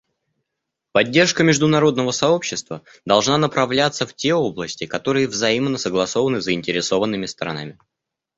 [0.93, 7.77] Поддержка международного сообщества должна направляться в те области, которые взаимно согласованы заинтересованными сторонами.